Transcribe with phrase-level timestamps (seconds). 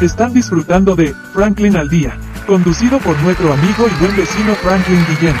[0.00, 5.34] Están disfrutando de Franklin al Día, conducido por nuestro amigo y buen vecino Franklin Guillén.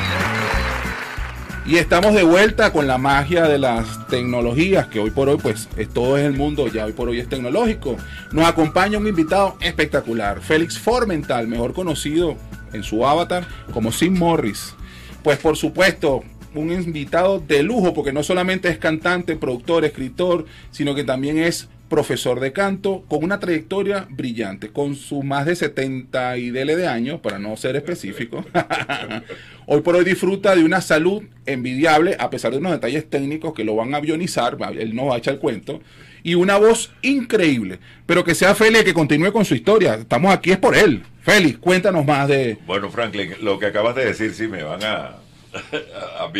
[1.66, 5.68] Y estamos de vuelta con la magia de las tecnologías, que hoy por hoy, pues,
[5.76, 7.98] es, todo es el mundo, ya hoy por hoy es tecnológico.
[8.32, 12.36] Nos acompaña un invitado espectacular, Félix Formental, mejor conocido
[12.72, 14.74] en su avatar como Sim Morris.
[15.22, 16.22] Pues, por supuesto,
[16.54, 21.68] un invitado de lujo, porque no solamente es cantante, productor, escritor, sino que también es
[21.88, 26.88] profesor de canto con una trayectoria brillante, con sus más de 70 y dele de
[26.88, 28.44] años, para no ser específico.
[29.66, 33.64] hoy por hoy disfruta de una salud envidiable, a pesar de unos detalles técnicos que
[33.64, 35.80] lo van a avionizar, él no va a echar el cuento,
[36.22, 37.78] y una voz increíble.
[38.04, 39.94] Pero que sea Félix que continúe con su historia.
[39.94, 41.04] Estamos aquí es por él.
[41.22, 42.58] Félix, cuéntanos más de...
[42.66, 45.16] Bueno, Franklin, lo que acabas de decir sí me van a,
[46.18, 46.32] a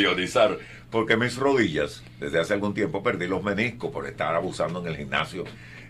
[0.97, 4.97] porque mis rodillas, desde hace algún tiempo perdí los meniscos por estar abusando en el
[4.97, 5.45] gimnasio,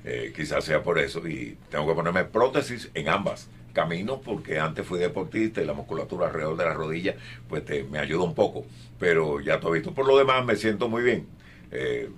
[0.05, 3.49] eh, quizás sea por eso, y tengo que ponerme prótesis en ambas.
[3.73, 7.15] Camino porque antes fui deportista y la musculatura alrededor de la rodilla
[7.49, 8.65] pues me ayuda un poco,
[8.99, 9.95] pero ya todo visto.
[9.95, 11.29] Por lo demás me siento muy bien.
[11.71, 12.11] Eh,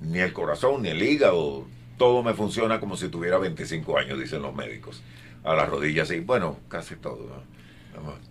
[0.00, 4.42] ni el corazón, ni el hígado, todo me funciona como si tuviera 25 años, dicen
[4.42, 5.02] los médicos.
[5.42, 7.42] A las rodillas, sí, bueno, casi todo.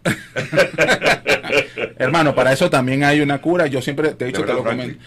[1.98, 3.68] Hermano, para eso también hay una cura.
[3.68, 4.98] Yo siempre te he dicho, te lo, comenté,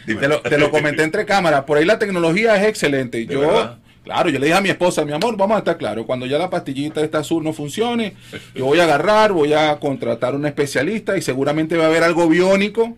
[0.42, 1.64] te, lo, comenté entre cámaras.
[1.64, 3.27] Por ahí la tecnología es excelente.
[3.27, 6.06] Yo, claro, yo le dije a mi esposa, mi amor, vamos a estar claros.
[6.06, 8.14] Cuando ya la pastillita esta azul no funcione,
[8.55, 12.28] yo voy a agarrar, voy a contratar un especialista y seguramente va a haber algo
[12.28, 12.97] biónico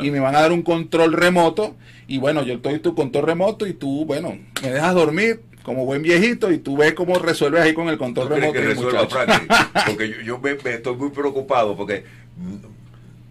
[0.00, 1.76] y me van a dar un control remoto.
[2.06, 6.02] Y bueno, yo estoy tu control remoto y tú, bueno, me dejas dormir como buen
[6.02, 8.52] viejito y tú ves cómo resuelves ahí con el control remoto.
[8.52, 9.08] Que resuelva,
[9.86, 12.04] porque yo, yo me, estoy muy preocupado porque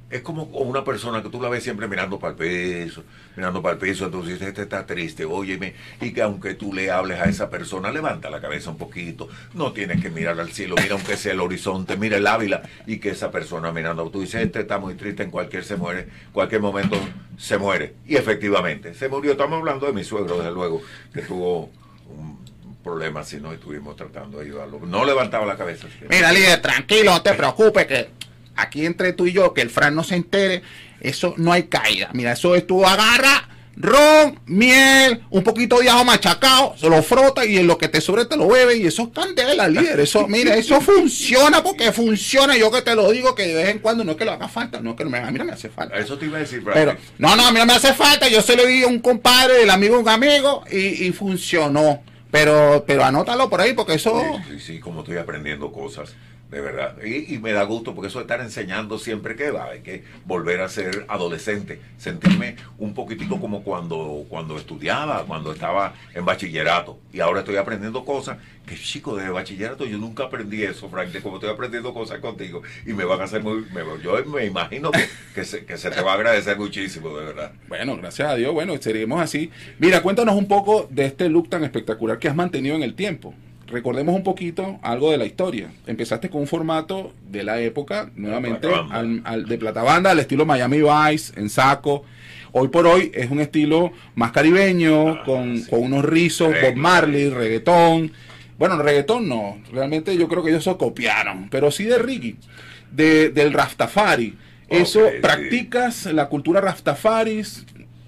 [0.09, 3.03] es como una persona que tú la ves siempre mirando para el piso,
[3.35, 7.19] mirando para el piso, entonces este está triste, óyeme, y que aunque tú le hables
[7.19, 10.95] a esa persona, levanta la cabeza un poquito, no tienes que mirar al cielo, mira
[10.95, 14.61] aunque sea el horizonte, mira el ávila, y que esa persona mirando, tú dices, este
[14.61, 16.97] está muy triste, en cualquier se muere, cualquier momento
[17.37, 20.81] se muere, y efectivamente, se murió, estamos hablando de mi suegro, desde luego,
[21.13, 21.69] que tuvo
[22.09, 25.87] un problema si no estuvimos tratando de ayudarlo, no levantaba la cabeza.
[26.09, 28.09] Mira, líder, tranquilo, no te preocupes, que
[28.55, 30.63] aquí entre tú y yo, que el Fran no se entere,
[31.01, 32.09] eso no hay caída.
[32.13, 33.48] Mira, eso es tú agarra
[33.79, 38.01] ron, miel, un poquito de ajo machacado, se lo frota y en lo que te
[38.01, 40.01] sobre te lo bebe y eso es candela, líder.
[40.01, 42.57] Eso, mira, eso funciona porque funciona.
[42.57, 44.49] Yo que te lo digo que de vez en cuando no es que lo haga
[44.49, 45.97] falta, no es que me, a mí no me hace falta.
[45.97, 48.27] Eso te iba a decir, Pero, no, no, a mí no me hace falta.
[48.27, 52.03] Yo se lo di a un compadre, el amigo un amigo y, y funcionó.
[52.31, 54.21] Pero, pero anótalo por ahí porque eso...
[54.45, 56.13] Sí, sí, sí, como estoy aprendiendo cosas
[56.49, 56.95] de verdad.
[57.03, 60.61] Y, me da gusto porque eso de estar enseñando siempre que va, hay que volver
[60.61, 66.99] a ser adolescente, sentirme un poquitico como cuando, cuando estudiaba, cuando estaba en bachillerato.
[67.13, 71.21] Y ahora estoy aprendiendo cosas que, chico, de bachillerato yo nunca aprendí eso, Frank, de
[71.21, 72.63] como estoy aprendiendo cosas contigo.
[72.85, 73.65] Y me van a hacer muy...
[74.03, 77.51] yo me imagino que, que, se, que se te va a agradecer muchísimo, de verdad.
[77.67, 79.51] Bueno, gracias a Dios, bueno, seguiremos así.
[79.77, 83.35] Mira, cuéntanos un poco de este look tan espectacular que has mantenido en el tiempo
[83.69, 85.71] recordemos un poquito algo de la historia.
[85.87, 90.81] Empezaste con un formato de la época, nuevamente, al, de plata banda, al estilo Miami
[90.81, 92.03] Vice, en saco.
[92.51, 98.11] Hoy por hoy es un estilo más caribeño, ah, con, unos rizos, Bob Marley, reggaetón.
[98.57, 102.37] Bueno, reggaetón no, realmente yo creo que ellos se copiaron, pero sí de Ricky,
[102.91, 104.37] de, del Rastafari.
[104.67, 107.41] Eso, ¿practicas la cultura Rastafari?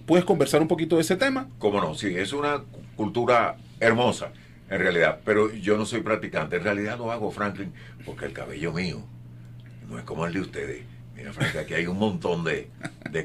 [0.06, 1.48] ¿Puedes conversar un poquito de ese tema?
[1.58, 2.64] Cómo no, sí, es una
[2.96, 4.32] cultura hermosa
[4.72, 5.20] en realidad.
[5.24, 6.56] Pero yo no soy practicante.
[6.56, 7.74] En realidad lo hago, Franklin,
[8.06, 9.04] porque el cabello mío
[9.88, 10.84] no es como el de ustedes.
[11.16, 12.70] Mira, Franklin, aquí hay un montón de,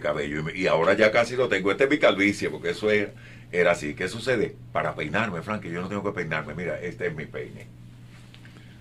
[0.01, 0.51] cabello.
[0.51, 1.71] Y, ahora ya casi lo tengo.
[1.71, 3.95] Este es mi calvicie, porque eso era así.
[3.95, 4.57] ¿Qué sucede?
[4.73, 6.53] Para peinarme, Franklin, yo no tengo que peinarme.
[6.55, 7.69] Mira, este es mi peine.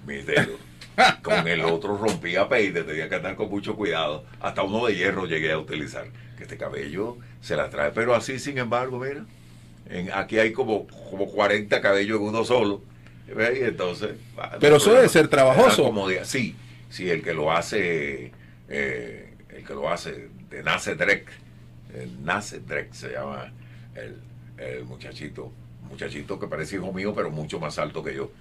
[0.07, 0.59] Mis dedos.
[1.21, 4.25] Con el otro rompía peine, tenía que andar con mucho cuidado.
[4.39, 6.07] Hasta uno de hierro llegué a utilizar.
[6.35, 7.91] Que este cabello se la trae.
[7.91, 9.23] Pero así, sin embargo, mira
[10.13, 12.81] aquí hay como, como 40 cabellos en uno solo.
[13.27, 14.11] entonces,
[14.59, 15.93] Pero eso debe ser trabajoso.
[16.23, 16.55] sí,
[16.89, 18.31] sí, el que lo hace,
[18.69, 21.27] eh, el que lo hace de Nace Drek,
[22.23, 23.51] Nace Drek se llama
[23.95, 24.17] el,
[24.57, 25.51] el muchachito,
[25.89, 28.31] muchachito que parece hijo mío, pero mucho más alto que yo.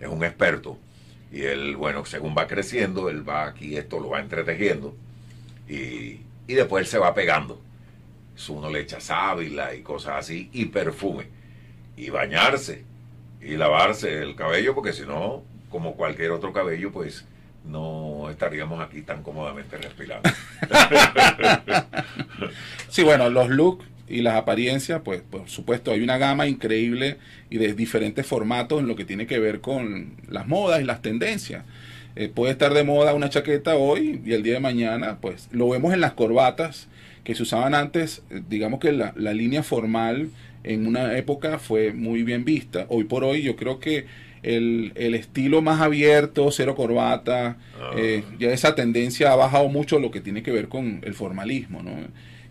[0.00, 0.78] Es un experto.
[1.32, 4.94] Y él, bueno, según va creciendo, él va aquí, esto lo va entretejiendo.
[5.68, 7.60] Y, y después él se va pegando
[8.48, 11.26] uno le echa sábila y cosas así, y perfume,
[11.96, 12.84] y bañarse,
[13.40, 17.24] y lavarse el cabello, porque si no, como cualquier otro cabello, pues
[17.64, 20.30] no estaríamos aquí tan cómodamente respirando.
[22.88, 27.58] sí, bueno, los looks y las apariencias, pues por supuesto hay una gama increíble y
[27.58, 31.64] de diferentes formatos en lo que tiene que ver con las modas y las tendencias.
[32.16, 35.68] Eh, puede estar de moda una chaqueta hoy y el día de mañana, pues lo
[35.68, 36.88] vemos en las corbatas
[37.24, 40.28] que se usaban antes, eh, digamos que la, la línea formal
[40.62, 42.86] en una época fue muy bien vista.
[42.88, 44.06] Hoy por hoy yo creo que
[44.42, 47.90] el, el estilo más abierto, cero corbata, Ah.
[47.96, 51.82] eh, ya esa tendencia ha bajado mucho lo que tiene que ver con el formalismo,
[51.82, 51.92] ¿no?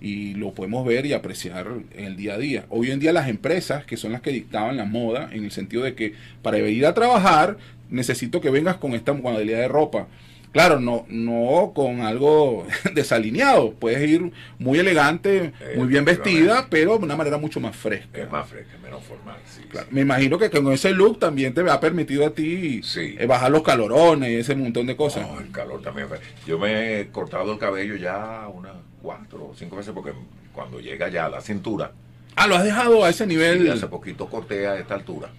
[0.01, 1.65] Y lo podemos ver y apreciar
[1.95, 2.65] en el día a día.
[2.69, 5.83] Hoy en día las empresas, que son las que dictaban la moda, en el sentido
[5.83, 7.57] de que para ir a trabajar
[7.89, 10.07] necesito que vengas con esta modalidad de ropa.
[10.53, 13.71] Claro, no, no con algo desalineado.
[13.73, 18.07] Puedes ir muy elegante, muy bien vestida, pero de una manera mucho más fresca.
[18.17, 19.35] Es más fresca, menos formal.
[19.45, 19.95] Sí, Claro, sí.
[19.95, 23.15] Me imagino que con ese look también te ha permitido a ti Sí.
[23.19, 25.27] eh, bajar los calorones y ese montón de cosas.
[25.27, 26.07] No, el calor también.
[26.45, 30.13] Yo me he cortado el cabello ya unas cuatro o cinco veces porque
[30.53, 31.91] cuando llega ya a la cintura,
[32.35, 33.71] Ah, lo has dejado a ese nivel.
[33.71, 35.29] hace poquito corté a esta altura.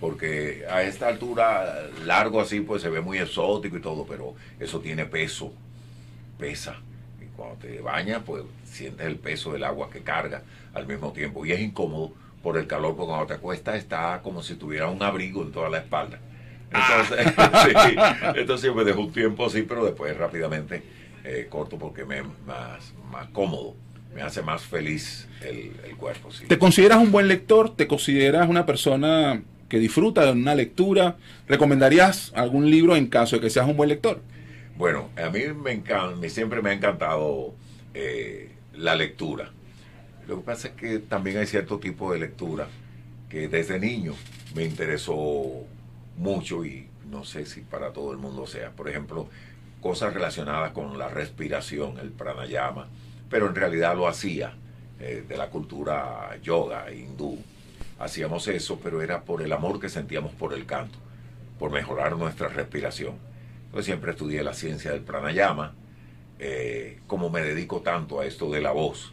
[0.00, 4.80] Porque a esta altura, largo así, pues se ve muy exótico y todo, pero eso
[4.80, 5.52] tiene peso,
[6.38, 6.76] pesa.
[7.20, 10.42] Y cuando te bañas, pues sientes el peso del agua que carga
[10.72, 11.44] al mismo tiempo.
[11.44, 12.12] Y es incómodo
[12.42, 15.68] por el calor, porque cuando te acuestas está como si tuviera un abrigo en toda
[15.68, 16.20] la espalda.
[16.70, 17.26] Entonces,
[17.86, 17.96] sí,
[18.36, 20.82] entonces me dejo un tiempo así, pero después rápidamente
[21.24, 23.74] eh, corto porque me es más, más cómodo,
[24.14, 26.30] me hace más feliz el, el cuerpo.
[26.30, 26.46] Sí.
[26.46, 27.74] ¿Te consideras un buen lector?
[27.74, 31.16] ¿Te consideras una persona que disfruta de una lectura?
[31.46, 34.20] ¿Recomendarías algún libro en caso de que seas un buen lector?
[34.76, 37.54] Bueno, a mí me encanta, siempre me ha encantado
[37.94, 39.50] eh, la lectura.
[40.26, 42.68] Lo que pasa es que también hay cierto tipo de lectura
[43.28, 44.14] que desde niño
[44.54, 45.64] me interesó
[46.16, 48.70] mucho y no sé si para todo el mundo sea.
[48.70, 49.28] Por ejemplo,
[49.80, 52.88] cosas relacionadas con la respiración, el pranayama,
[53.30, 54.54] pero en realidad lo hacía
[55.00, 57.38] eh, de la cultura yoga, hindú.
[57.98, 60.98] Hacíamos eso, pero era por el amor que sentíamos por el canto,
[61.58, 63.16] por mejorar nuestra respiración.
[63.66, 65.74] Entonces siempre estudié la ciencia del pranayama.
[66.38, 69.12] Eh, como me dedico tanto a esto de la voz,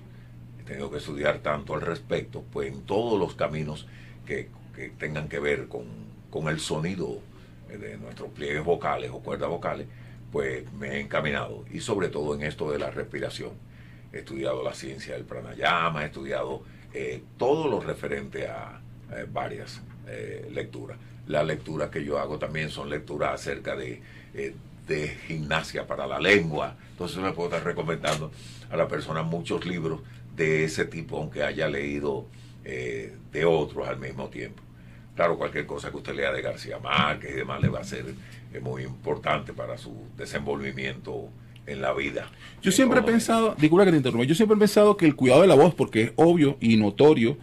[0.60, 3.88] he tenido que estudiar tanto al respecto, pues en todos los caminos
[4.26, 5.86] que, que tengan que ver con,
[6.30, 7.22] con el sonido
[7.70, 9.88] eh, de nuestros pliegues vocales o cuerdas vocales,
[10.32, 11.66] pues me he encaminado.
[11.72, 13.54] Y sobre todo en esto de la respiración.
[14.14, 16.64] He estudiado la ciencia del pranayama, he estudiado
[16.96, 18.80] eh, todo lo referente a
[19.12, 20.98] eh, varias eh, lecturas.
[21.28, 24.02] Las lecturas que yo hago también son lecturas acerca de,
[24.34, 24.56] eh,
[24.88, 26.76] de gimnasia para la lengua.
[26.92, 28.32] Entonces me puedo estar recomendando
[28.72, 30.02] a la persona muchos libros
[30.36, 32.26] de ese tipo, aunque haya leído
[32.64, 34.64] de otros al mismo tiempo.
[35.16, 38.06] Claro, cualquier cosa que usted lea de García Márquez y demás le va a ser
[38.60, 41.30] muy importante para su desenvolvimiento
[41.68, 42.30] en la vida.
[42.62, 45.42] Yo siempre he pensado, disculpa que te interrumpa, yo siempre he pensado que el cuidado
[45.42, 47.38] de la voz, porque es obvio y notorio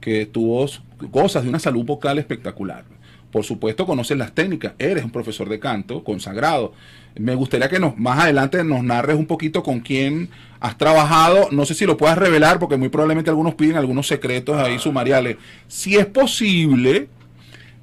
[0.00, 2.84] que tu voz gozas de una salud vocal espectacular.
[3.30, 6.72] Por supuesto, conoces las técnicas, eres un profesor de canto consagrado.
[7.18, 11.48] Me gustaría que nos, más adelante nos narres un poquito con quién has trabajado.
[11.50, 15.36] No sé si lo puedas revelar, porque muy probablemente algunos piden algunos secretos ahí sumariales.
[15.66, 17.08] Si es posible,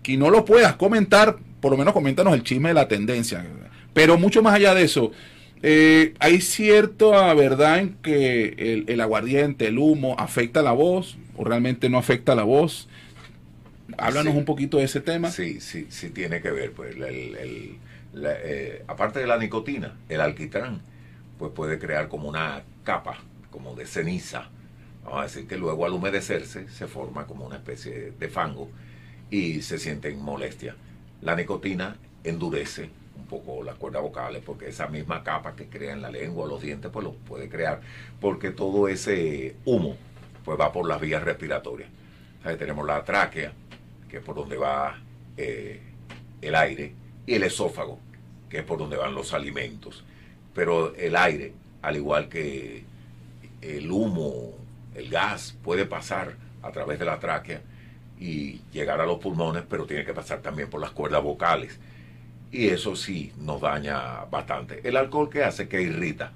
[0.01, 3.45] que no lo puedas comentar, por lo menos coméntanos el chisme de la tendencia.
[3.93, 5.11] Pero mucho más allá de eso,
[5.63, 11.43] eh, hay cierta verdad en que el, el aguardiente, el humo, afecta la voz o
[11.43, 12.87] realmente no afecta la voz.
[13.97, 14.39] Háblanos Sí.
[14.39, 15.29] un poquito de ese tema.
[15.31, 16.71] Sí, sí, sí tiene que ver.
[16.71, 17.75] Pues, el- el-
[18.13, 20.81] la- eh, aparte de la nicotina, el alquitrán,
[21.37, 23.17] pues puede crear como una capa,
[23.51, 24.49] como de ceniza.
[25.03, 28.69] Vamos a decir que luego al humedecerse se forma como una especie de fango
[29.29, 30.75] y se sienten molestias.
[31.21, 36.01] La nicotina endurece un poco las cuerdas vocales porque esa misma capa que crea en
[36.01, 37.81] la lengua, los dientes, pues lo puede crear
[38.19, 39.95] porque todo ese humo
[40.43, 41.89] pues va por las vías respiratorias.
[42.43, 42.57] ¿Sabe?
[42.57, 43.51] Tenemos la tráquea,
[44.07, 44.99] que es por donde va
[45.35, 45.81] eh,
[46.41, 46.93] el aire,
[47.25, 47.99] y el esófago,
[48.49, 50.03] que es por donde van los alimentos.
[50.53, 52.83] Pero el aire, al igual que
[53.61, 54.53] el humo,
[54.93, 57.61] el gas, puede pasar a través de la tráquea
[58.19, 61.79] y llegar a los pulmones, pero tiene que pasar también por las cuerdas vocales.
[62.51, 64.81] Y eso sí nos daña bastante.
[64.87, 66.31] El alcohol que hace que irrita.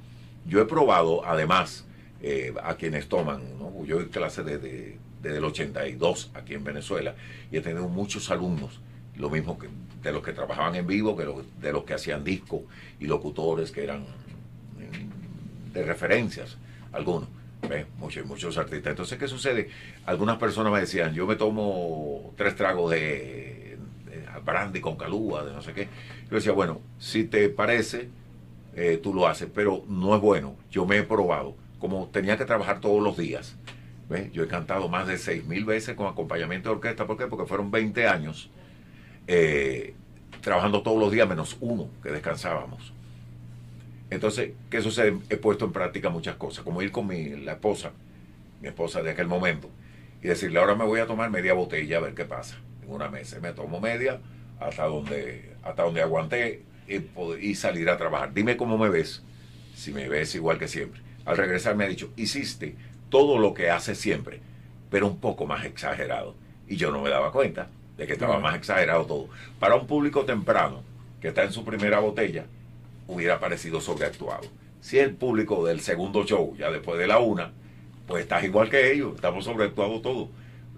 [0.45, 1.85] Yo he probado, además,
[2.21, 3.41] eh, a quienes toman,
[3.85, 7.15] yo doy clase desde, desde el 82 aquí en Venezuela
[7.51, 8.81] y he tenido muchos alumnos,
[9.15, 9.69] lo mismo que
[10.01, 11.25] de los que trabajaban en vivo, que
[11.61, 12.63] de los que hacían disco
[12.99, 16.57] y locutores que eran mm, de referencias,
[16.91, 17.29] algunos.
[17.97, 18.91] Muchos, muchos artistas.
[18.91, 19.69] Entonces, ¿qué sucede?
[20.05, 23.68] Algunas personas me decían, yo me tomo tres tragos de,
[24.19, 25.87] de brandy con calúa, de no sé qué.
[26.29, 28.09] Yo decía, bueno, si te parece,
[28.75, 30.55] eh, tú lo haces, pero no es bueno.
[30.71, 31.55] Yo me he probado.
[31.79, 33.55] Como tenía que trabajar todos los días,
[34.09, 34.31] ¿Ves?
[34.31, 37.05] Yo he cantado más de seis mil veces con acompañamiento de orquesta.
[37.05, 37.27] ¿Por qué?
[37.27, 38.49] Porque fueron 20 años
[39.27, 39.93] eh,
[40.41, 42.91] trabajando todos los días menos uno que descansábamos.
[44.09, 45.15] Entonces, ¿qué sucede?
[45.29, 47.91] He puesto en práctica muchas cosas, como ir con mi, la esposa,
[48.61, 49.69] mi esposa de aquel momento,
[50.23, 52.57] y decirle, ahora me voy a tomar media botella a ver qué pasa
[52.93, 53.39] una mesa.
[53.39, 54.19] Me tomo media
[54.59, 57.01] hasta donde, hasta donde aguanté y,
[57.41, 58.33] y salir a trabajar.
[58.33, 59.23] Dime cómo me ves,
[59.75, 61.01] si me ves igual que siempre.
[61.25, 62.75] Al regresar me ha dicho, hiciste
[63.09, 64.39] todo lo que haces siempre,
[64.89, 66.35] pero un poco más exagerado.
[66.67, 69.29] Y yo no me daba cuenta de que estaba más exagerado todo.
[69.59, 70.83] Para un público temprano,
[71.21, 72.45] que está en su primera botella,
[73.07, 74.47] hubiera parecido sobreactuado.
[74.81, 77.51] Si el público del segundo show, ya después de la una,
[78.07, 80.29] pues estás igual que ellos, estamos sobreactuados todos.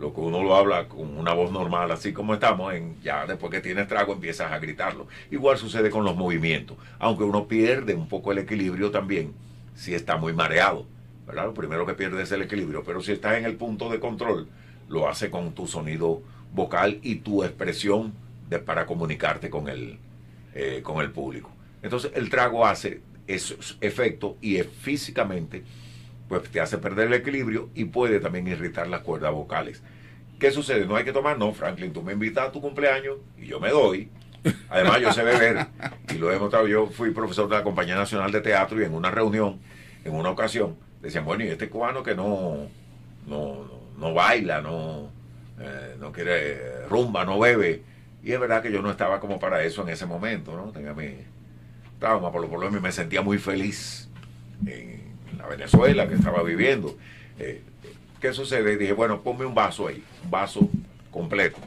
[0.02, 3.52] Lo que uno lo habla con una voz normal, así como estamos, en, ya después
[3.52, 5.06] que tienes trago empiezas a gritarlo.
[5.30, 9.36] Igual sucede con los movimientos, aunque uno pierde un poco el equilibrio también
[9.76, 10.88] si está muy mareado.
[11.28, 11.46] ¿verdad?
[11.46, 14.48] Lo primero que pierde es el equilibrio, pero si estás en el punto de control,
[14.90, 18.12] lo hace con tu sonido vocal y tu expresión
[18.50, 20.00] de, para comunicarte con el,
[20.56, 21.52] eh, con el público.
[21.84, 25.64] Entonces el trago hace esos efectos y es físicamente
[26.32, 29.84] pues te hace perder el equilibrio y puede también irritar las cuerdas vocales.
[30.40, 30.86] ¿Qué sucede?
[30.86, 33.70] No hay que tomar, no, Franklin, tú me invitas a tu cumpleaños y yo me
[33.70, 34.10] doy.
[34.70, 35.68] Además, yo sé beber
[36.10, 36.68] y lo he demostrado.
[36.68, 39.60] Yo fui profesor de la Compañía Nacional de Teatro y en una reunión,
[40.06, 42.70] en una ocasión, decían, bueno, y este cubano que no,
[43.28, 45.10] no, no, baila, no,
[45.60, 47.82] eh, no quiere rumba, no bebe.
[48.24, 50.72] Y es verdad que yo no estaba como para eso en ese momento, ¿no?
[50.72, 51.14] Tenía mi
[52.00, 54.08] trauma, por lo por lo menos me sentía muy feliz
[54.66, 55.01] en
[55.38, 56.98] la Venezuela que estaba viviendo.
[57.40, 57.62] Eh,
[58.20, 58.78] ¿Qué sucede?
[58.78, 60.70] Dije, bueno, ponme un vaso ahí, un vaso
[61.10, 61.58] completo,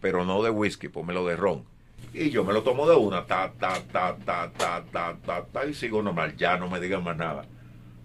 [0.00, 1.64] pero no de whisky, pónmelo de ron.
[2.12, 5.66] Y yo me lo tomo de una, ta, ta, ta, ta, ta, ta, ta, ta,
[5.66, 7.46] y sigo normal, ya no me digan más nada.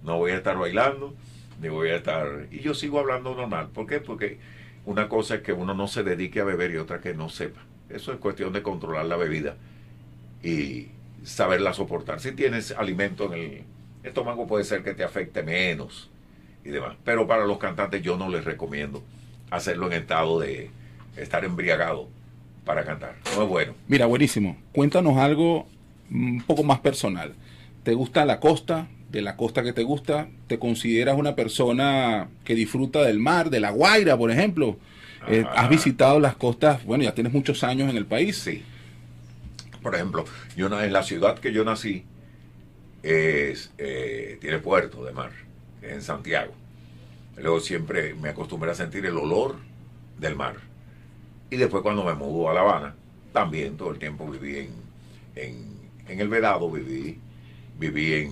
[0.03, 1.13] No voy a estar bailando,
[1.62, 2.47] ni voy a estar...
[2.50, 3.69] Y yo sigo hablando normal.
[3.74, 4.00] ¿Por qué?
[4.00, 4.38] Porque
[4.86, 7.59] una cosa es que uno no se dedique a beber y otra que no sepa.
[7.89, 9.57] Eso es cuestión de controlar la bebida
[10.41, 10.88] y
[11.24, 12.21] saberla soportar.
[12.21, 13.63] Si tienes alimento en el
[14.04, 16.10] estómago puede ser que te afecte menos
[16.63, 16.96] y demás.
[17.04, 19.04] Pero para los cantantes yo no les recomiendo
[19.50, 20.70] hacerlo en estado de
[21.16, 22.08] estar embriagado
[22.66, 23.16] para cantar.
[23.36, 23.74] No es bueno.
[23.88, 24.58] Mira, buenísimo.
[24.74, 25.68] Cuéntanos algo
[26.12, 27.34] un poco más personal.
[27.84, 28.88] ¿Te gusta la costa?
[29.10, 30.27] ¿De la costa que te gusta?
[30.48, 34.77] ¿Te consideras una persona que disfruta del mar, de la Guaira, por ejemplo?
[35.30, 35.46] Eh.
[35.56, 36.84] ¿Has visitado las costas?
[36.84, 38.38] Bueno, ya tienes muchos años en el país.
[38.38, 38.63] Sí.
[39.82, 40.25] Por ejemplo,
[40.58, 42.04] yo en la ciudad que yo nací
[43.04, 45.32] es, eh, tiene puerto de mar,
[45.82, 46.54] en Santiago.
[47.38, 49.56] Luego siempre me acostumbré a sentir el olor
[50.18, 50.56] del mar.
[51.50, 52.96] Y después cuando me mudó a La Habana,
[53.32, 54.70] también todo el tiempo viví en,
[55.36, 57.20] en, en el Vedado, viví,
[57.77, 58.32] viví en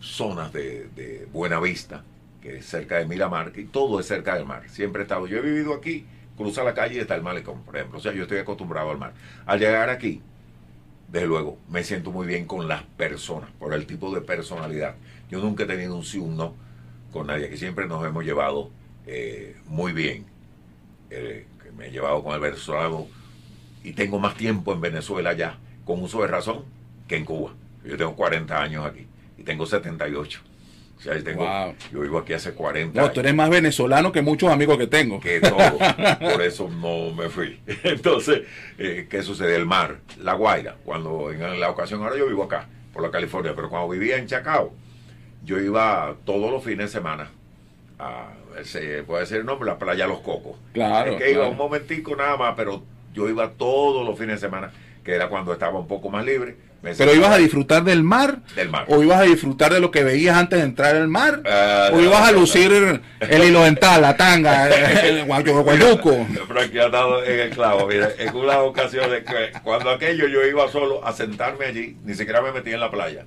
[0.00, 2.04] zonas de, de Buena Vista,
[2.40, 4.62] que es cerca de Miramar, y todo es cerca del mar.
[4.70, 6.06] Siempre he estado, yo he vivido aquí,
[6.36, 7.98] cruza la calle y está el malecón, por ejemplo.
[7.98, 9.12] O sea, yo estoy acostumbrado al mar.
[9.44, 10.22] Al llegar aquí,
[11.10, 14.94] desde luego, me siento muy bien con las personas, por el tipo de personalidad.
[15.28, 16.54] Yo nunca he tenido un sí, un no
[17.12, 18.70] con nadie, que siempre nos hemos llevado
[19.06, 20.26] eh, muy bien.
[21.10, 23.08] Eh, que me he llevado con el venezolano
[23.82, 26.64] y tengo más tiempo en Venezuela ya, con uso de razón,
[27.08, 27.54] que en Cuba.
[27.84, 30.49] Yo tengo 40 años aquí y tengo 78.
[31.00, 31.74] O sea, yo, tengo, Wow.
[31.92, 34.86] yo vivo aquí hace 40 No, años tú eres más venezolano que muchos amigos que
[34.86, 35.18] tengo.
[35.18, 35.56] que todo.
[36.20, 37.58] Por eso no me fui.
[37.84, 38.42] Entonces,
[38.78, 39.56] eh, ¿qué sucede?
[39.56, 43.52] El mar, La Guaira, cuando en la ocasión, ahora yo vivo acá, por la California,
[43.56, 44.72] pero cuando vivía en Chacao,
[45.42, 47.30] yo iba todos los fines de semana
[47.98, 48.32] a,
[48.64, 50.56] se puede decir el nombre, la playa Los Cocos.
[50.74, 52.82] Claro, Es que iba un momentico nada más, pero
[53.14, 54.70] yo iba todos los fines de semana,
[55.02, 56.56] que era cuando estaba un poco más libre.
[56.82, 58.38] ¿Pero ibas a disfrutar del mar?
[58.56, 58.86] del mar.
[58.88, 61.42] ¿O ibas a disfrutar de lo que veías antes de entrar al mar?
[61.44, 64.68] Ah, ¿O no, ibas a no, lucir el hilo dental, la tanga,
[65.06, 66.26] el guayuco?
[66.48, 67.86] Frankie ha dado en el clavo.
[67.86, 69.10] Mira, en una ocasión,
[69.62, 73.26] cuando aquello yo iba solo a sentarme allí, ni siquiera me metía en la playa.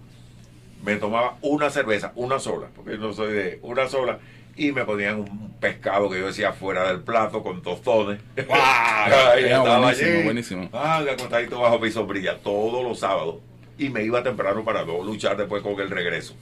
[0.84, 4.20] Me tomaba una cerveza, una sola, porque yo no soy de una sola,
[4.56, 8.20] y me ponían un pescado que yo decía fuera del plato con tostones.
[8.36, 10.70] Era estaba buenísimo, allí, buenísimo.
[10.74, 13.38] Ah, acostadito bajo mi sombrilla todos los sábados.
[13.78, 16.36] Y me iba temprano para no luchar después con el regreso.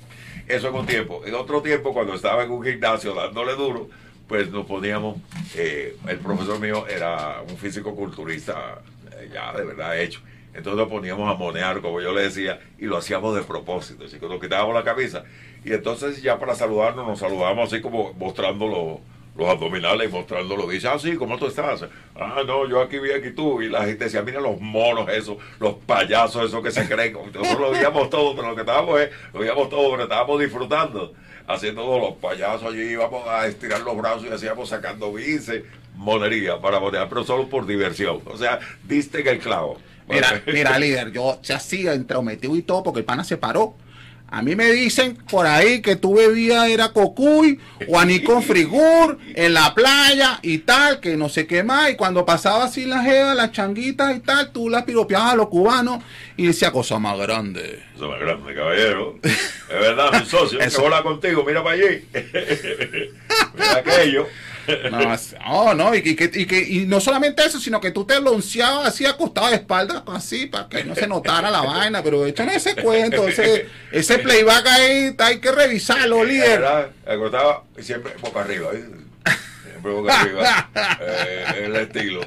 [0.48, 1.22] Eso en un tiempo.
[1.26, 3.90] En otro tiempo, cuando estaba en un gimnasio dándole duro,
[4.28, 5.18] pues nos poníamos,
[5.56, 8.82] eh, el profesor mío era un físico culturista
[9.14, 10.22] eh, ya de verdad hecho.
[10.54, 14.06] Entonces nos poníamos a monear, como yo le decía, y lo hacíamos de propósito.
[14.06, 15.24] Que nos quitábamos la camisa.
[15.64, 19.00] Y entonces ya para saludarnos, nos saludábamos así como mostrando los,
[19.38, 20.68] los abdominales y mostrándolo.
[20.68, 21.86] Dice, ah, sí, ¿cómo tú estás?
[22.16, 23.62] Ah, no, yo aquí vi aquí tú.
[23.62, 27.14] Y la gente decía, mira los monos esos, los payasos esos que se creen.
[27.14, 31.14] Nosotros lo veíamos todo, pero lo que estábamos es, lo veíamos todo, pero estábamos disfrutando.
[31.48, 35.66] haciendo todos los payasos allí, íbamos a estirar los brazos y hacíamos sacando bice,
[35.96, 38.22] monería para monear, pero solo por diversión.
[38.26, 39.78] O sea, diste en el clavo.
[40.12, 43.76] Mira, mira, líder, yo se hacía entrometido y todo porque el pana se paró.
[44.34, 49.18] A mí me dicen por ahí que tú bebías era cocuy o aní con frigur
[49.36, 51.92] en la playa y tal, que no sé qué más.
[51.92, 55.50] Y cuando pasaba así la jeva, las changuitas y tal, tú las piropeabas a los
[55.50, 56.02] cubanos
[56.38, 57.84] y decía cosa más grande.
[57.94, 59.20] Cosa más grande, caballero.
[59.22, 62.06] Es verdad, mi socio, que hola contigo, mira para allí.
[63.54, 64.28] mira aquello.
[64.92, 65.36] No, es-
[65.76, 69.06] no, y, que- y que, y, no solamente eso, sino que tú te lonceabas así
[69.06, 73.28] acostado de espaldas, así, para que no se notara la vaina, pero es ese cuento,
[73.28, 76.60] ese, ese playback ahí, hay que revisarlo, líder.
[76.62, 76.90] ¿Verdad?
[77.08, 78.70] Acostaba siempre boca arriba.
[78.74, 78.86] ¿eh?
[79.64, 80.70] Siempre boca arriba.
[81.02, 82.22] Eh, el estilo.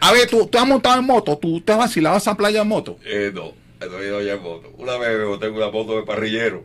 [0.00, 2.68] A ver, tú, tú has montado en moto, tú te has vacilado esa playa en
[2.68, 2.98] moto.
[3.04, 4.70] Eh, no, no he ido ya en moto.
[4.76, 6.64] Una vez me boté en una moto de parrillero.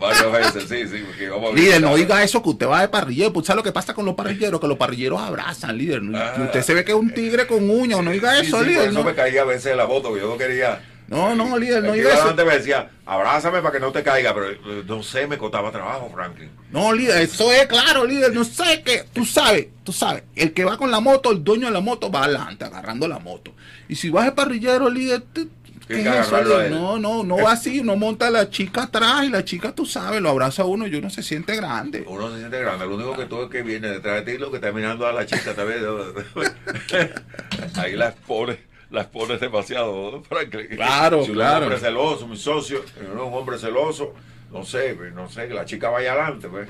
[0.00, 1.04] Varias veces, sí, sí.
[1.06, 3.32] Porque íbamos a Líder, no diga eso que usted va de parrillero.
[3.32, 4.60] Pues, ¿Sabe lo que pasa con los parrilleros?
[4.60, 6.02] Que los parrilleros abrazan, líder.
[6.14, 6.34] Ah.
[6.44, 8.02] Usted se ve que es un tigre con uñas.
[8.02, 8.88] No diga eso, sí, por líder.
[8.88, 9.04] eso no.
[9.04, 10.80] me caía a veces de la que yo no quería.
[11.10, 12.20] No, no, líder, no diga eso.
[12.20, 15.72] delante me decía, abrázame para que no te caiga, pero eh, no sé, me costaba
[15.72, 16.48] trabajo, Franklin.
[16.70, 18.32] No, líder, eso es claro, líder.
[18.32, 19.04] No sé qué.
[19.12, 20.22] Tú sabes, tú sabes.
[20.36, 23.18] El que va con la moto, el dueño de la moto va adelante, agarrando la
[23.18, 23.52] moto.
[23.88, 25.59] Y si vas de parrillero, líder, tú- ¿qué Tiene es
[25.90, 26.68] que eso.
[26.70, 27.80] No, no, no va así.
[27.80, 30.86] Uno monta a la chica atrás y la chica, tú sabes, lo abraza a uno
[30.86, 32.04] y uno se siente grande.
[32.06, 34.50] Uno se siente grande, lo único que tú es que viene detrás de ti, lo
[34.50, 35.80] que está mirando a la chica también.
[37.74, 38.58] Ahí las pones,
[38.90, 40.68] las pones demasiado, ¿no, Franklin?
[40.68, 41.58] Claro, si uno claro.
[41.58, 44.14] un hombre celoso, mi socio, uno es un hombre celoso,
[44.52, 46.68] no sé, pues, no sé, que la chica vaya adelante, pues.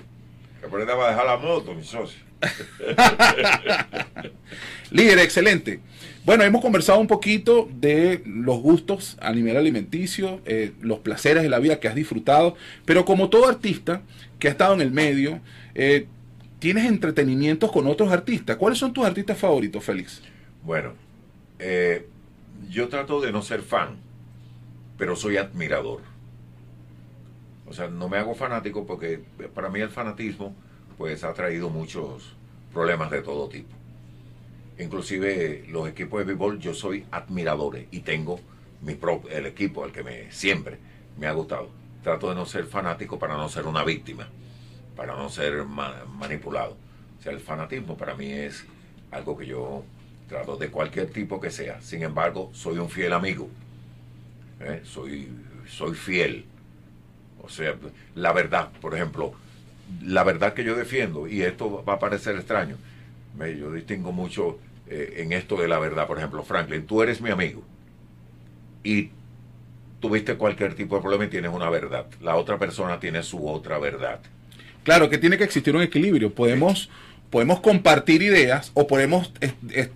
[0.60, 2.20] Que va a dejar la moto, mi socio.
[4.90, 5.80] Líder, excelente.
[6.22, 11.48] Bueno, hemos conversado un poquito de los gustos a nivel alimenticio, eh, los placeres de
[11.48, 14.02] la vida que has disfrutado, pero como todo artista
[14.38, 15.40] que ha estado en el medio,
[15.74, 16.06] eh,
[16.58, 18.56] tienes entretenimientos con otros artistas.
[18.56, 20.20] ¿Cuáles son tus artistas favoritos, Félix?
[20.62, 20.92] Bueno,
[21.58, 22.06] eh,
[22.68, 23.96] yo trato de no ser fan,
[24.98, 26.02] pero soy admirador.
[27.66, 29.22] O sea, no me hago fanático porque
[29.54, 30.54] para mí el fanatismo
[30.98, 32.34] pues ha traído muchos
[32.74, 33.79] problemas de todo tipo.
[34.80, 38.40] Inclusive los equipos de béisbol yo soy admiradores y tengo
[38.82, 38.96] mi
[39.30, 40.78] el equipo al que me siempre
[41.18, 41.68] me ha gustado.
[42.02, 44.26] Trato de no ser fanático para no ser una víctima,
[44.96, 46.76] para no ser ma- manipulado.
[47.18, 48.64] O sea, el fanatismo para mí es
[49.10, 49.84] algo que yo
[50.28, 51.82] trato de cualquier tipo que sea.
[51.82, 53.50] Sin embargo, soy un fiel amigo.
[54.60, 54.80] ¿eh?
[54.84, 55.28] Soy,
[55.68, 56.46] soy fiel.
[57.42, 57.74] O sea,
[58.14, 59.34] la verdad, por ejemplo,
[60.02, 62.76] la verdad que yo defiendo, y esto va a parecer extraño,
[63.36, 64.58] me- yo distingo mucho
[64.90, 66.06] eh, en esto de la verdad.
[66.06, 67.62] Por ejemplo, Franklin, tú eres mi amigo
[68.82, 69.10] y
[70.00, 72.06] tuviste cualquier tipo de problema y tienes una verdad.
[72.20, 74.20] La otra persona tiene su otra verdad.
[74.82, 76.34] Claro que tiene que existir un equilibrio.
[76.34, 76.90] Podemos,
[77.30, 79.32] podemos compartir ideas o podemos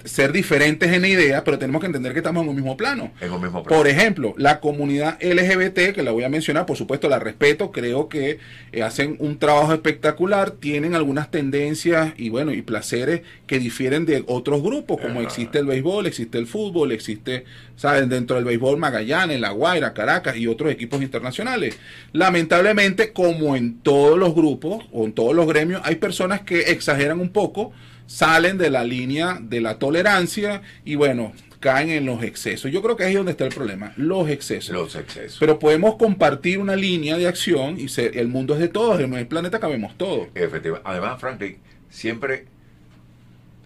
[0.04, 3.10] ser diferentes en ideas, pero tenemos que entender que estamos en un mismo plano.
[3.20, 3.76] En un mismo plano.
[3.76, 8.08] Por ejemplo, la comunidad LGBT, que la voy a mencionar, por supuesto la respeto, creo
[8.08, 8.38] que
[8.72, 14.22] eh, hacen un trabajo espectacular, tienen algunas tendencias y bueno, y placeres que difieren de
[14.28, 15.22] otros grupos, como Ajá.
[15.22, 17.44] existe el béisbol, existe el fútbol, existe,
[17.74, 18.08] ¿saben?
[18.08, 21.76] Dentro del béisbol Magallanes, La Guaira, Caracas y otros equipos internacionales.
[22.12, 27.23] Lamentablemente, como en todos los grupos o en todos los gremios, hay personas que exageran
[27.24, 27.72] un poco,
[28.06, 31.32] salen de la línea de la tolerancia y bueno,
[31.64, 32.70] caen en los excesos.
[32.70, 34.74] Yo creo que ahí es donde está el problema, los excesos.
[34.74, 35.38] Los excesos.
[35.40, 39.14] Pero podemos compartir una línea de acción y ser, el mundo es de todos, en
[39.14, 40.28] el planeta cabemos todos.
[40.34, 40.86] Efectivamente.
[40.88, 41.56] Además, Franklin,
[41.88, 42.44] siempre,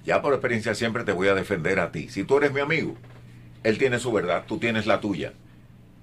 [0.06, 2.08] ya por experiencia, siempre te voy a defender a ti.
[2.08, 2.94] Si tú eres mi amigo,
[3.64, 5.32] él tiene su verdad, tú tienes la tuya.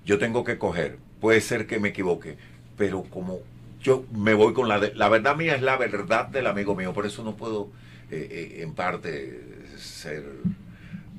[0.05, 0.97] Yo tengo que coger.
[1.21, 2.35] Puede ser que me equivoque,
[2.77, 3.39] pero como
[3.85, 4.79] yo me voy con la...
[4.79, 7.69] de- la verdad mía es la verdad del amigo mío, por eso no puedo,
[8.11, 9.41] eh, eh, en parte,
[9.77, 10.23] ser...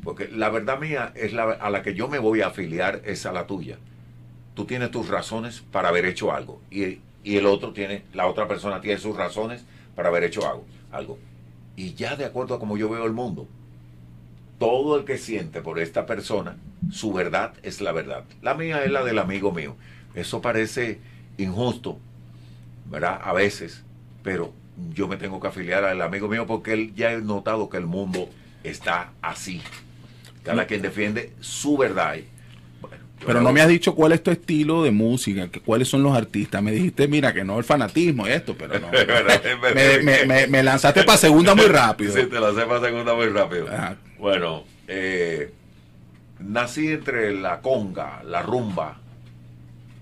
[0.05, 3.27] Porque la verdad mía es la a la que yo me voy a afiliar, es
[3.27, 3.79] a la tuya
[4.55, 8.49] tú tienes tus razones para haber hecho algo y, y el otro tiene, la otra
[8.49, 9.65] persona tiene sus razones
[9.97, 11.19] para haber hecho algo, algo.
[11.77, 13.49] Y ya de acuerdo a como yo veo el mundo,
[14.59, 16.57] todo el que siente por esta persona,
[16.91, 18.25] su verdad es la verdad.
[18.43, 19.77] La mía es la del amigo mío.
[20.15, 20.99] Eso parece
[21.37, 21.99] injusto,
[22.91, 23.21] ¿verdad?
[23.23, 23.83] A veces,
[24.23, 24.53] pero
[24.93, 27.87] yo me tengo que afiliar al amigo mío porque él ya he notado que el
[27.87, 28.29] mundo
[28.65, 29.63] está así.
[30.43, 32.17] Cada quien defiende su verdad.
[32.81, 32.97] Bueno,
[33.27, 36.17] Pero no me has dicho cuál es tu estilo de música, que cuáles son los
[36.17, 36.63] artistas.
[36.63, 38.87] Me dijiste, mira, que no el fanatismo, esto, pero no.
[38.93, 39.75] Es verdad, es verdad.
[39.75, 42.13] me, me- me- me lanzaste para segunda muy rápido.
[42.13, 43.67] Sí, te la sepa segunda muy rápido.
[43.69, 43.97] Ajá.
[44.19, 45.53] Bueno, eh,
[46.39, 48.99] nací entre la conga, la rumba,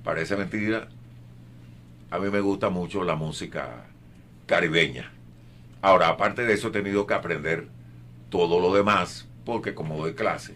[0.03, 0.89] parece mentira,
[2.15, 3.87] a mí me gusta mucho la música
[4.47, 5.11] caribeña.
[5.83, 7.67] Ahora, aparte de eso, he tenido que aprender
[8.31, 10.55] todo lo demás, porque como doy clase,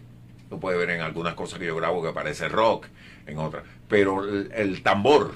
[0.53, 2.87] lo puede ver en algunas cosas que yo grabo que parece rock,
[3.27, 3.65] en otras.
[3.89, 5.35] Pero el, el tambor,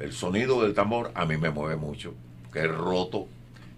[0.00, 2.14] el sonido del tambor, a mí me mueve mucho,
[2.52, 3.28] que es roto.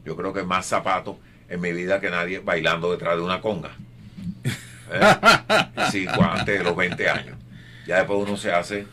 [0.03, 1.19] Yo creo que más zapato
[1.51, 3.73] en mi vida que nadie bailando detrás de una conga.
[4.91, 5.01] ¿Eh?
[5.91, 7.37] Sí, antes de los 20 años.
[7.87, 8.87] Ya después uno se hace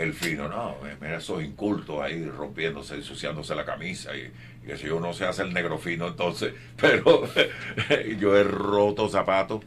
[0.00, 4.32] el fino, no, mira esos incultos ahí rompiéndose, ensuciándose la camisa y,
[4.64, 7.28] que si uno se hace el negro fino entonces, pero
[8.18, 9.62] yo he roto zapatos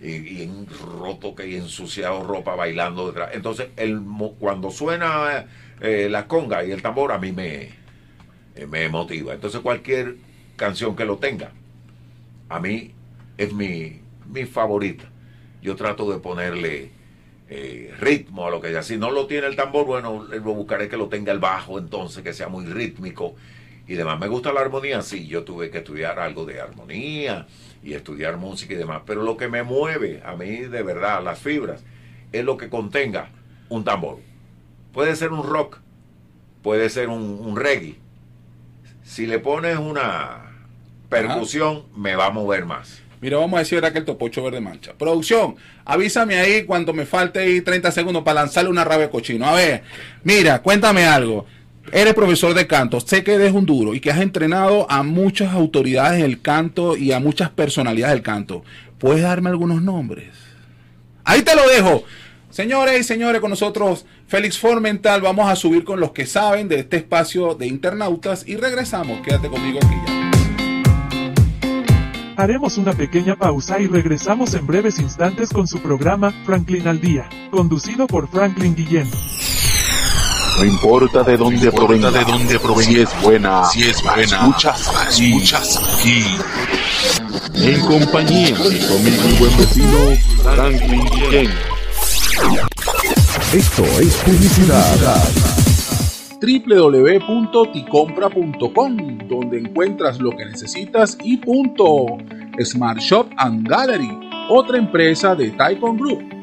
[0.00, 0.66] y, y
[0.98, 3.30] roto que he ensuciado ropa bailando detrás.
[3.34, 4.00] Entonces, el,
[4.38, 5.46] cuando suena
[5.80, 7.70] eh, la conga y el tambor a mí me,
[8.54, 9.34] eh, me motiva.
[9.34, 10.16] Entonces cualquier
[10.56, 11.50] canción que lo tenga,
[12.48, 12.92] a mí
[13.36, 15.04] es mi, mi favorita.
[15.60, 16.95] Yo trato de ponerle
[17.48, 18.82] eh, ritmo a lo que sea.
[18.82, 22.22] Si no lo tiene el tambor, bueno, lo buscaré que lo tenga el bajo, entonces
[22.22, 23.34] que sea muy rítmico
[23.86, 24.18] y demás.
[24.18, 27.46] Me gusta la armonía, sí, yo tuve que estudiar algo de armonía
[27.82, 31.38] y estudiar música y demás, pero lo que me mueve a mí de verdad, las
[31.38, 31.84] fibras,
[32.32, 33.30] es lo que contenga
[33.68, 34.18] un tambor.
[34.92, 35.78] Puede ser un rock,
[36.62, 37.96] puede ser un reggae.
[39.04, 40.46] Si le pones una
[41.08, 43.05] percusión, me va a mover más.
[43.20, 44.92] Mira, vamos a decir ahora que el topocho verde mancha.
[44.96, 49.46] Producción, avísame ahí cuando me falte ahí 30 segundos para lanzarle una rabia cochino.
[49.46, 49.82] A ver,
[50.22, 51.46] mira, cuéntame algo.
[51.92, 55.54] Eres profesor de canto, sé que eres un duro y que has entrenado a muchas
[55.54, 58.64] autoridades del canto y a muchas personalidades del canto.
[58.98, 60.30] ¿Puedes darme algunos nombres?
[61.24, 62.04] Ahí te lo dejo.
[62.50, 66.80] Señores y señores, con nosotros Félix Formental, vamos a subir con los que saben de
[66.80, 69.20] este espacio de internautas y regresamos.
[69.20, 70.25] Quédate conmigo aquí ya.
[72.38, 77.28] Haremos una pequeña pausa y regresamos en breves instantes con su programa Franklin al Día,
[77.50, 79.10] conducido por Franklin Guillén.
[80.58, 84.92] No importa de dónde provenga, de dónde provenga, si es buena, si es buena, escuchas,
[85.08, 86.24] escuchas aquí.
[87.54, 89.98] En compañía de conmigo mi buen vecino
[90.42, 91.50] Franklin Guillén.
[93.54, 95.55] Esto es publicidad
[96.46, 102.06] www.ticompra.com, donde encuentras lo que necesitas y punto.
[102.62, 104.16] Smart Shop and Gallery,
[104.48, 106.35] otra empresa de Taikon Group